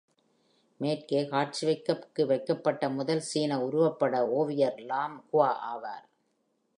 [0.79, 6.05] மேற்கே காட்சிக்கு வைக்கப்பட்ட முதல் சீன உருவப்பட ஓவியர் லாம் குவா ஆவார்.